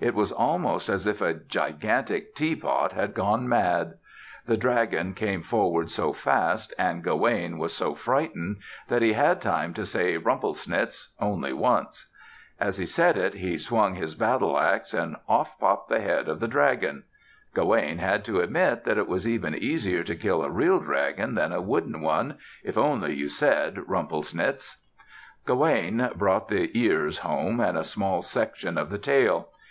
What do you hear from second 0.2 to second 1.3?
almost as if